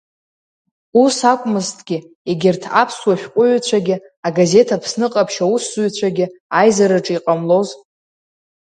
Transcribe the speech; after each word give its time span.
Ус 1.03 1.15
акәмызҭгьы, 1.31 1.97
егьырҭ 2.29 2.63
аԥсуа 2.81 3.15
шәҟәҩҩцәагьы, 3.21 3.95
агазеҭ 4.27 4.69
Аԥсны 4.75 5.07
ҟаԥшь 5.13 5.39
аусзуҩцәагьы 5.43 6.25
аизараҿы 6.59 7.13
иҟамлоз… 7.15 7.69